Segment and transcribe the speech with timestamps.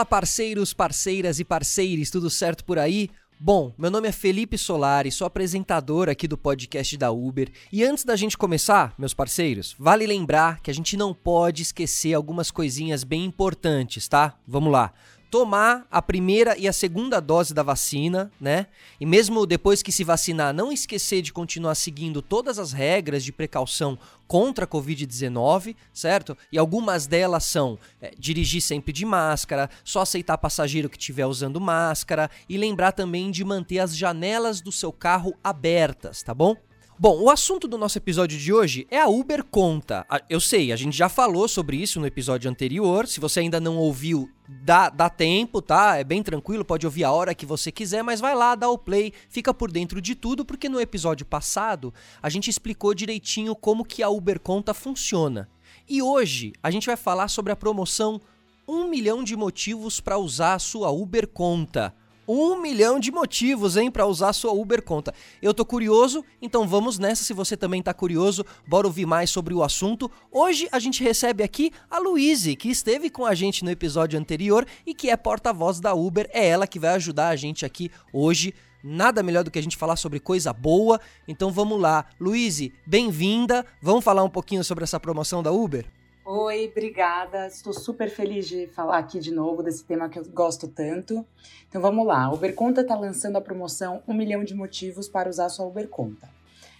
[0.00, 3.10] Fala parceiros, parceiras e parceires, tudo certo por aí?
[3.38, 7.50] Bom, meu nome é Felipe Solari, sou apresentador aqui do podcast da Uber.
[7.70, 12.14] E antes da gente começar, meus parceiros, vale lembrar que a gente não pode esquecer
[12.14, 14.38] algumas coisinhas bem importantes, tá?
[14.48, 14.90] Vamos lá
[15.30, 18.66] tomar a primeira e a segunda dose da vacina, né?
[19.00, 23.30] E mesmo depois que se vacinar, não esquecer de continuar seguindo todas as regras de
[23.30, 23.96] precaução
[24.26, 26.36] contra a Covid-19, certo?
[26.50, 31.60] E algumas delas são é, dirigir sempre de máscara, só aceitar passageiro que estiver usando
[31.60, 36.56] máscara e lembrar também de manter as janelas do seu carro abertas, tá bom?
[37.02, 40.06] Bom, o assunto do nosso episódio de hoje é a Uber Conta.
[40.28, 43.06] Eu sei, a gente já falou sobre isso no episódio anterior.
[43.06, 45.96] Se você ainda não ouviu, dá, dá tempo, tá?
[45.96, 48.76] É bem tranquilo, pode ouvir a hora que você quiser, mas vai lá, dá o
[48.76, 51.90] play, fica por dentro de tudo, porque no episódio passado
[52.22, 55.48] a gente explicou direitinho como que a Uber Conta funciona.
[55.88, 58.20] E hoje a gente vai falar sobre a promoção
[58.68, 61.94] 1 milhão de motivos para usar a sua Uber Conta
[62.32, 65.12] um milhão de motivos, hein, para usar sua Uber conta.
[65.42, 67.24] Eu tô curioso, então vamos nessa.
[67.24, 70.10] Se você também tá curioso, bora ouvir mais sobre o assunto.
[70.30, 74.64] Hoje a gente recebe aqui a Luíse, que esteve com a gente no episódio anterior
[74.86, 76.30] e que é porta-voz da Uber.
[76.32, 78.54] É ela que vai ajudar a gente aqui hoje.
[78.82, 81.00] Nada melhor do que a gente falar sobre coisa boa.
[81.26, 82.06] Então vamos lá.
[82.18, 83.66] Luíse, bem-vinda.
[83.82, 85.99] Vamos falar um pouquinho sobre essa promoção da Uber?
[86.32, 87.48] Oi, obrigada.
[87.48, 91.26] Estou super feliz de falar aqui de novo desse tema que eu gosto tanto.
[91.68, 92.26] Então vamos lá.
[92.26, 96.30] A Uberconta está lançando a promoção 1 milhão de motivos para usar sua Uberconta.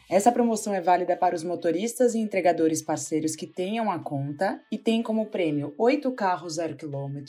[0.08, 4.78] Essa promoção é válida para os motoristas e entregadores parceiros que tenham a conta e
[4.78, 7.24] tem como prêmio 8 carros 0 km,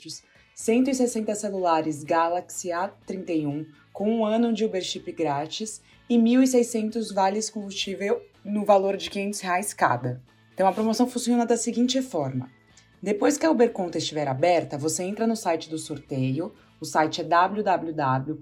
[0.54, 8.22] 160 celulares Galaxy A31 com um ano de Uber Chip grátis e 1.600 vales combustível
[8.46, 10.22] no valor de 500 reais cada.
[10.62, 12.48] Então a promoção funciona da seguinte forma:
[13.02, 16.54] depois que a Uber Conta estiver aberta, você entra no site do sorteio.
[16.80, 18.36] O site é www.elo.com.br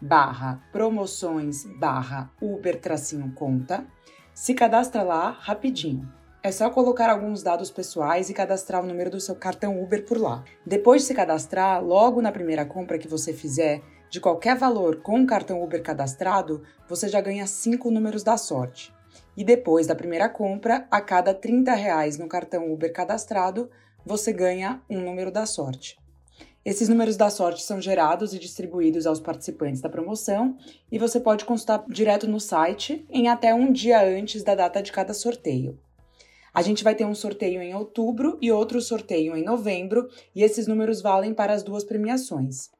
[0.00, 3.86] barra promoções barra Uber tracinho conta.
[4.32, 6.10] Se cadastra lá rapidinho.
[6.42, 10.16] É só colocar alguns dados pessoais e cadastrar o número do seu cartão Uber por
[10.16, 10.44] lá.
[10.64, 15.20] Depois de se cadastrar, logo na primeira compra que você fizer, de qualquer valor com
[15.20, 18.95] o cartão Uber cadastrado, você já ganha 5 números da sorte.
[19.36, 23.70] E depois da primeira compra, a cada 30 reais no cartão Uber cadastrado,
[24.04, 25.98] você ganha um número da sorte.
[26.64, 30.56] Esses números da sorte são gerados e distribuídos aos participantes da promoção
[30.90, 34.90] e você pode consultar direto no site em até um dia antes da data de
[34.90, 35.78] cada sorteio.
[36.52, 40.66] A gente vai ter um sorteio em outubro e outro sorteio em novembro, e esses
[40.66, 42.70] números valem para as duas premiações.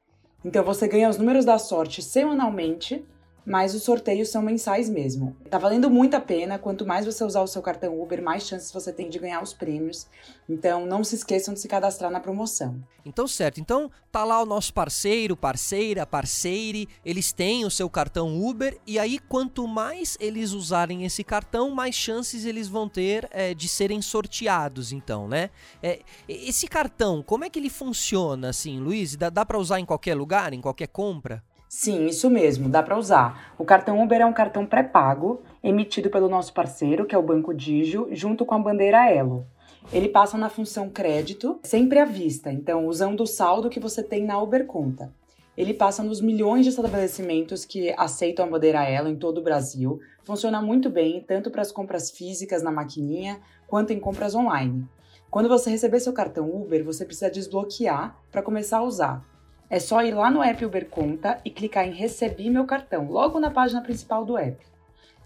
[0.43, 3.05] Então você ganha os números da sorte semanalmente
[3.47, 5.37] mas os sorteios são mensais mesmo.
[5.49, 8.73] Tá valendo muito a pena, quanto mais você usar o seu cartão Uber, mais chances
[8.73, 10.09] você tem de ganhar os prêmios.
[10.49, 12.77] Então não se esqueçam de se cadastrar na promoção.
[13.05, 18.45] Então certo, então tá lá o nosso parceiro, parceira, parceire, eles têm o seu cartão
[18.45, 23.55] Uber e aí quanto mais eles usarem esse cartão, mais chances eles vão ter é,
[23.55, 25.51] de serem sorteados então, né?
[25.81, 29.15] É, esse cartão, como é que ele funciona assim, Luiz?
[29.15, 31.45] Dá, dá para usar em qualquer lugar, em qualquer compra?
[31.69, 33.55] Sim, isso mesmo, dá para usar.
[33.59, 37.53] O cartão Uber é um cartão pré-pago, emitido pelo nosso parceiro, que é o Banco
[37.53, 39.47] Digio, junto com a bandeira Elo.
[39.93, 44.25] Ele passa na função crédito, sempre à vista, então usando o saldo que você tem
[44.25, 45.13] na Uber Conta.
[45.57, 49.99] Ele passa nos milhões de estabelecimentos que aceitam a bandeira Elo em todo o Brasil.
[50.23, 54.87] Funciona muito bem, tanto para as compras físicas na maquininha, quanto em compras online.
[55.31, 59.36] Quando você receber seu cartão Uber, você precisa desbloquear para começar a usar.
[59.69, 63.41] É só ir lá no app Uber Conta e clicar em Recebi meu cartão, logo
[63.41, 64.65] na página principal do app.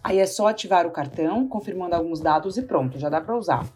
[0.02, 3.70] Aí é só ativar o cartão, confirmando alguns dados e pronto, já dá para usar.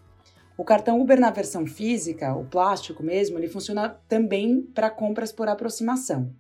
[0.57, 5.49] O cartão Uber na versão física, o plástico mesmo, ele funciona também para compras por
[5.49, 6.33] aproximação.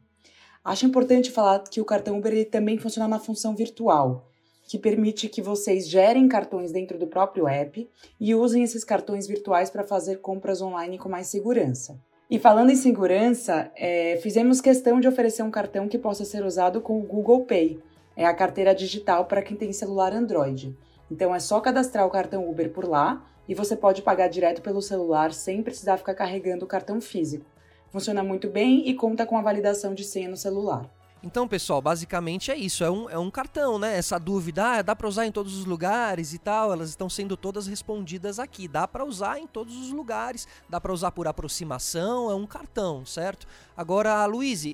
[0.65, 4.31] Acho importante falar que o cartão Uber ele também funciona na função virtual,
[4.67, 7.87] que permite que vocês gerem cartões dentro do próprio app
[8.19, 12.01] e usem esses cartões virtuais para fazer compras online com mais segurança.
[12.31, 16.81] E falando em segurança, é, fizemos questão de oferecer um cartão que possa ser usado
[16.81, 17.79] com o Google Pay.
[18.17, 20.75] É a carteira digital para quem tem celular Android.
[21.11, 24.81] Então é só cadastrar o cartão Uber por lá e você pode pagar direto pelo
[24.81, 27.45] celular sem precisar ficar carregando o cartão físico.
[27.91, 30.89] Funciona muito bem e conta com a validação de senha no celular.
[31.25, 32.85] Então, pessoal, basicamente é isso.
[32.85, 33.97] É um, é um cartão, né?
[33.97, 37.35] Essa dúvida, ah, dá para usar em todos os lugares e tal, elas estão sendo
[37.35, 38.69] todas respondidas aqui.
[38.69, 43.07] Dá para usar em todos os lugares, dá para usar por aproximação, é um cartão,
[43.07, 43.47] certo?
[43.75, 44.67] Agora, Luiz,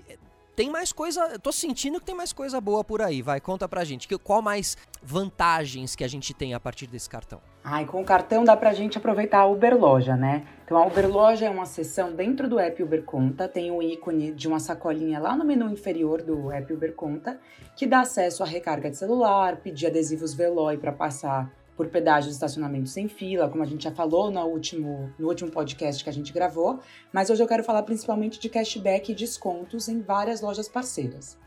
[0.61, 3.23] tem mais coisa, tô sentindo que tem mais coisa boa por aí.
[3.23, 4.07] Vai, conta pra gente.
[4.07, 7.41] Que, qual mais vantagens que a gente tem a partir desse cartão?
[7.65, 10.47] Ai, com o cartão dá pra gente aproveitar a Uber Loja, né?
[10.63, 14.33] Então a Uber Loja é uma seção dentro do app Uber Conta, tem o ícone
[14.33, 17.41] de uma sacolinha lá no menu inferior do app Uber Conta,
[17.75, 21.51] que dá acesso a recarga de celular, pedir adesivos Veloy para passar
[21.81, 25.51] por pedágio de estacionamento sem fila, como a gente já falou no último, no último
[25.51, 26.79] podcast que a gente gravou,
[27.11, 31.39] mas hoje eu quero falar principalmente de cashback e descontos em várias lojas parceiras.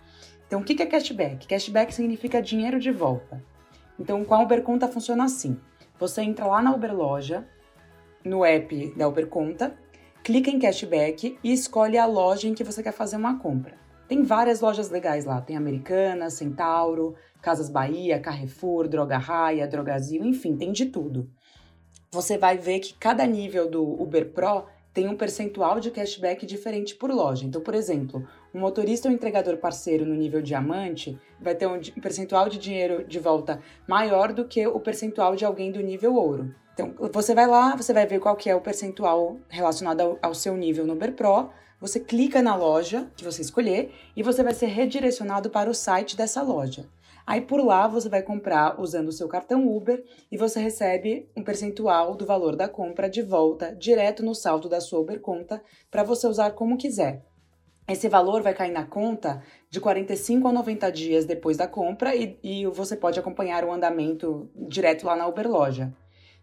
[0.47, 1.45] Então, o que é cashback?
[1.45, 3.43] Cashback significa dinheiro de volta.
[3.99, 5.55] Então, com a Uber Conta funciona assim.
[5.99, 7.47] Você entra lá na Uber Loja,
[8.25, 9.77] no app da Uber Conta,
[10.23, 13.82] clica em cashback e escolhe a loja em que você quer fazer uma compra.
[14.13, 20.55] Tem várias lojas legais lá, tem Americana, Centauro, Casas Bahia, Carrefour, Droga Raia, Drogazil, enfim,
[20.55, 21.27] tem de tudo.
[22.11, 26.93] Você vai ver que cada nível do Uber Pro tem um percentual de cashback diferente
[26.93, 27.43] por loja.
[27.43, 28.23] Então, por exemplo,
[28.53, 33.17] um motorista ou entregador parceiro no nível diamante vai ter um percentual de dinheiro de
[33.17, 36.53] volta maior do que o percentual de alguém do nível ouro.
[36.75, 40.35] Então, você vai lá, você vai ver qual que é o percentual relacionado ao, ao
[40.35, 41.49] seu nível no Uber Pro,
[41.83, 46.15] você clica na loja que você escolher e você vai ser redirecionado para o site
[46.15, 46.85] dessa loja.
[47.27, 50.01] Aí por lá você vai comprar usando o seu cartão Uber
[50.31, 54.79] e você recebe um percentual do valor da compra de volta direto no saldo da
[54.79, 57.21] sua Uber conta para você usar como quiser.
[57.85, 62.39] Esse valor vai cair na conta de 45 a 90 dias depois da compra e,
[62.41, 65.93] e você pode acompanhar o andamento direto lá na Uber Loja.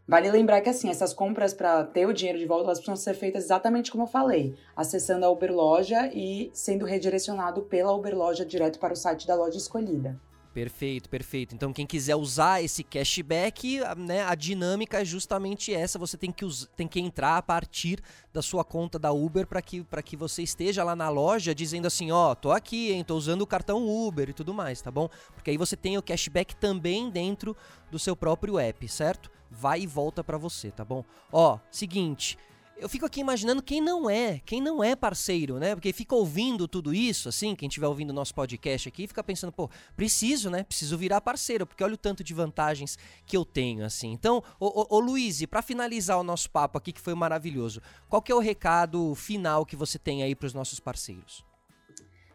[0.06, 3.14] Vale lembrar que assim, essas compras para ter o dinheiro de volta, elas precisam ser
[3.14, 8.44] feitas exatamente como eu falei, acessando a Uber Loja e sendo redirecionado pela Uber Loja
[8.44, 10.18] direto para o site da loja escolhida.
[10.52, 11.54] Perfeito, perfeito.
[11.54, 15.96] Então, quem quiser usar esse cashback, né, a dinâmica é justamente essa.
[15.96, 16.44] Você tem que,
[16.76, 18.00] tem que entrar a partir
[18.32, 22.10] da sua conta da Uber para que, que você esteja lá na loja dizendo assim:
[22.10, 25.08] ó, oh, tô aqui, hein, tô usando o cartão Uber e tudo mais, tá bom?
[25.34, 27.56] Porque aí você tem o cashback também dentro
[27.88, 29.30] do seu próprio app, certo?
[29.48, 31.04] Vai e volta para você, tá bom?
[31.30, 32.36] Ó, seguinte
[32.80, 35.74] eu fico aqui imaginando quem não é, quem não é parceiro, né?
[35.74, 39.52] Porque fica ouvindo tudo isso, assim, quem estiver ouvindo o nosso podcast aqui, fica pensando,
[39.52, 40.64] pô, preciso, né?
[40.64, 44.10] Preciso virar parceiro, porque olha o tanto de vantagens que eu tenho, assim.
[44.12, 48.22] Então, ô, ô, ô Luiz, para finalizar o nosso papo aqui, que foi maravilhoso, qual
[48.22, 51.44] que é o recado final que você tem aí para os nossos parceiros?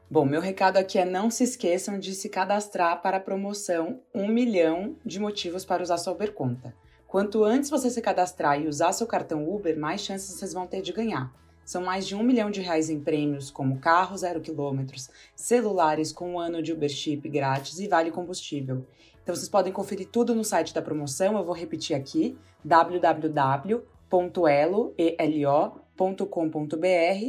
[0.09, 4.27] Bom, meu recado aqui é não se esqueçam de se cadastrar para a promoção 1
[4.27, 6.84] milhão de motivos para usar sua Uber Conta.
[7.15, 10.81] Quanto antes você se cadastrar e usar seu cartão Uber, mais chances vocês vão ter
[10.81, 11.33] de ganhar.
[11.63, 16.33] São mais de um milhão de reais em prêmios, como carro zero quilômetros, celulares com
[16.33, 18.85] um ano de Uber Chip grátis e vale combustível.
[19.23, 23.77] Então vocês podem conferir tudo no site da promoção, eu vou repetir aqui, www.elo.com.br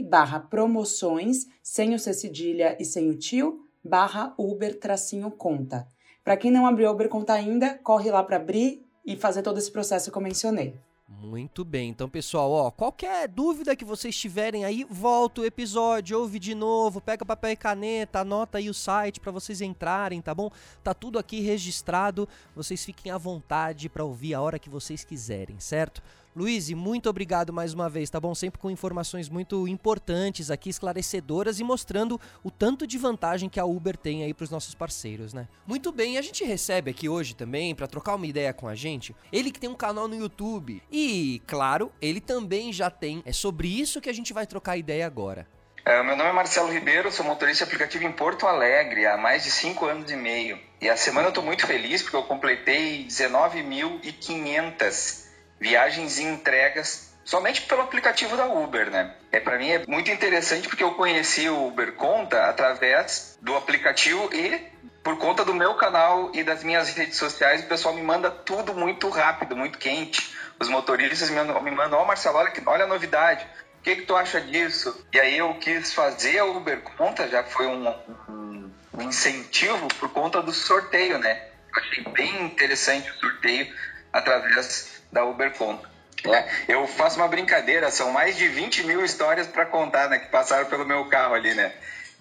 [0.09, 5.87] barra promoções, sem o C cedilha e sem o tio, barra Uber tracinho conta.
[6.25, 9.71] Para quem não abriu Uber conta ainda, corre lá para abrir e fazer todo esse
[9.71, 10.75] processo que eu mencionei.
[11.09, 16.41] Muito bem, então pessoal, ó, qualquer dúvida que vocês tiverem aí, volta o episódio, ouve
[16.41, 20.51] de novo, pega papel e caneta, anota aí o site para vocês entrarem, tá bom?
[20.83, 25.61] Tá tudo aqui registrado, vocês fiquem à vontade para ouvir a hora que vocês quiserem,
[25.61, 26.03] certo?
[26.37, 28.35] Luiz, muito obrigado mais uma vez, tá bom?
[28.35, 33.65] Sempre com informações muito importantes aqui, esclarecedoras e mostrando o tanto de vantagem que a
[33.65, 35.49] Uber tem aí para os nossos parceiros, né?
[35.67, 39.17] Muito bem, a gente recebe aqui hoje também para trocar uma ideia com a gente,
[39.33, 40.83] ele que tem um canal no YouTube.
[40.93, 43.23] E, claro, ele também já tem.
[43.25, 45.49] É sobre isso que a gente vai trocar ideia agora.
[45.87, 49.51] É, meu nome é Marcelo Ribeiro, sou motorista aplicativo em Porto Alegre há mais de
[49.51, 50.59] 5 anos e meio.
[50.83, 55.25] E a semana eu estou muito feliz porque eu completei 19.500
[55.61, 59.15] viagens e entregas somente pelo aplicativo da Uber, né?
[59.33, 64.31] É para mim é muito interessante porque eu conheci o Uber Conta através do aplicativo
[64.33, 68.29] e por conta do meu canal e das minhas redes sociais, o pessoal me manda
[68.29, 70.35] tudo muito rápido, muito quente.
[70.59, 73.47] Os motoristas me mandam, ó oh, Marcelo, olha, olha a novidade,
[73.79, 75.07] o que, que tu acha disso?
[75.13, 77.89] E aí eu quis fazer a Uber Conta, já foi um,
[78.29, 81.51] um, incentivo por conta do sorteio, né?
[81.73, 83.73] Eu achei bem interessante o sorteio
[84.13, 85.89] através da Uberconta.
[86.27, 90.27] É, eu faço uma brincadeira, são mais de 20 mil histórias para contar, né, que
[90.27, 91.73] passaram pelo meu carro ali, né?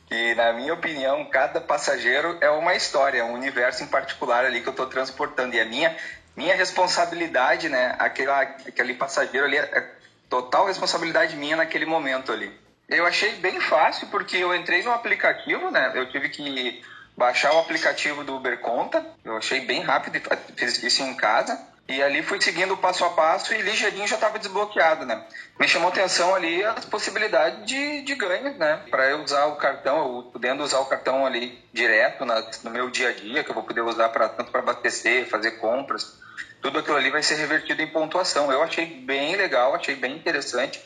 [0.07, 4.61] Que, na minha opinião, cada passageiro é uma história, é um universo em particular ali
[4.61, 5.55] que eu estou transportando.
[5.55, 5.95] E a minha,
[6.37, 9.91] minha responsabilidade, né, aquela, aquele passageiro ali, é
[10.29, 12.53] total responsabilidade minha naquele momento ali.
[12.87, 16.81] Eu achei bem fácil, porque eu entrei no aplicativo, né, eu tive que
[17.17, 20.21] baixar o aplicativo do Uber Conta, eu achei bem rápido,
[20.55, 21.74] fiz isso em casa.
[21.87, 25.23] E ali fui seguindo passo a passo e ligeirinho já estava desbloqueado, né?
[25.59, 28.81] Me chamou atenção ali as possibilidades de, de ganho, né?
[28.89, 32.89] Para eu usar o cartão, eu podendo usar o cartão ali direto na, no meu
[32.89, 36.17] dia a dia, que eu vou poder usar pra, tanto para abastecer, fazer compras.
[36.59, 38.51] Tudo aquilo ali vai ser revertido em pontuação.
[38.51, 40.81] Eu achei bem legal, achei bem interessante.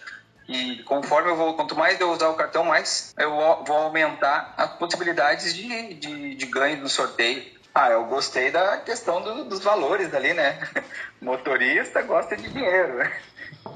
[0.50, 3.32] E conforme eu vou, quanto mais eu usar o cartão, mais eu
[3.66, 7.59] vou aumentar as possibilidades de, de, de ganho no sorteio.
[7.74, 10.60] Ah, eu gostei da questão do, dos valores ali, né?
[11.22, 13.12] Motorista gosta de dinheiro, né?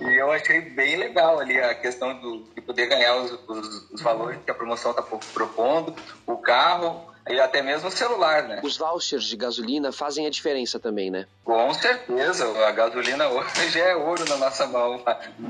[0.01, 4.01] E eu achei bem legal ali a questão do, de poder ganhar os, os, os
[4.01, 5.95] valores que a promoção está propondo,
[6.25, 8.59] o carro, e até mesmo o celular, né?
[8.63, 11.25] Os vouchers de gasolina fazem a diferença também, né?
[11.43, 15.01] Com certeza, a gasolina hoje é ouro na nossa mão,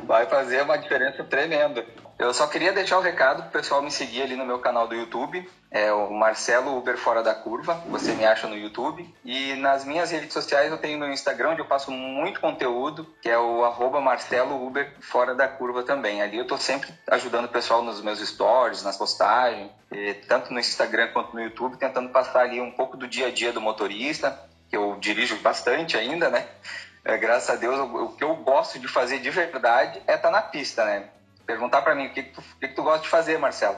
[0.06, 1.86] vai fazer uma diferença tremenda.
[2.17, 4.88] Eu só queria deixar o um recado pro pessoal me seguir ali no meu canal
[4.88, 9.12] do YouTube, é o Marcelo Uber Fora da Curva, você me acha no YouTube.
[9.25, 13.27] E nas minhas redes sociais eu tenho no Instagram, onde eu passo muito conteúdo, que
[13.27, 16.22] é o arroba Marcelo Uber Fora da Curva também.
[16.22, 19.72] Ali eu tô sempre ajudando o pessoal nos meus stories, nas postagens,
[20.27, 23.51] tanto no Instagram quanto no YouTube, tentando passar ali um pouco do dia a dia
[23.51, 24.39] do motorista,
[24.70, 26.48] que eu dirijo bastante ainda, né?
[27.03, 30.32] É, graças a Deus, o, que eu gosto de fazer de verdade é estar tá
[30.32, 31.10] na pista, né?
[31.46, 33.78] Perguntar para mim o que, que, tu, que, que tu gosta de fazer, Marcelo.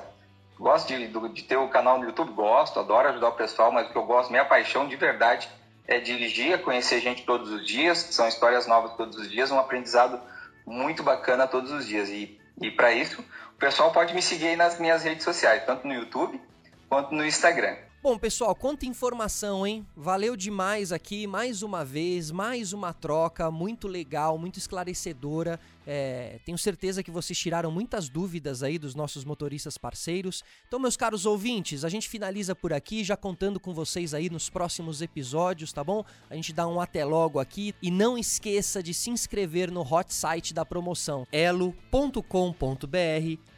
[0.57, 2.31] Gosto de, de ter o canal no YouTube?
[2.31, 5.50] Gosto, adoro ajudar o pessoal, mas o que eu gosto, minha paixão de verdade
[5.88, 9.60] é dirigir, é conhecer gente todos os dias, são histórias novas todos os dias, um
[9.60, 10.19] aprendizado
[10.65, 12.10] muito bacana todos os dias.
[12.10, 15.88] E, e para isso, o pessoal pode me seguir aí nas minhas redes sociais, tanto
[15.88, 16.41] no YouTube
[16.89, 17.75] quanto no Instagram.
[18.05, 19.83] Bom, pessoal, quanta informação, hein?
[19.97, 25.59] Valeu demais aqui, mais uma vez, mais uma troca muito legal, muito esclarecedora.
[25.88, 30.43] É, tenho certeza que vocês tiraram muitas dúvidas aí dos nossos motoristas parceiros.
[30.67, 34.51] Então, meus caros ouvintes, a gente finaliza por aqui, já contando com vocês aí nos
[34.51, 36.05] próximos episódios, tá bom?
[36.29, 40.13] A gente dá um até logo aqui e não esqueça de se inscrever no hot
[40.13, 42.21] site da promoção elo.com.br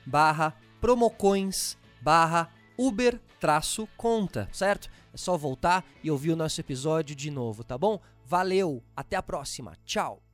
[0.06, 4.90] barra promocoins barra Uber-conta, certo?
[5.14, 8.00] É só voltar e ouvir o nosso episódio de novo, tá bom?
[8.26, 10.27] Valeu, até a próxima, tchau!